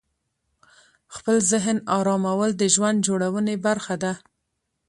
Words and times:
خپل 1.15 1.37
ذهن 1.51 1.77
آرامول 1.99 2.51
د 2.57 2.63
ژوند 2.75 2.97
جوړونې 3.07 3.55
برخه 3.65 3.95
ده. 4.03 4.13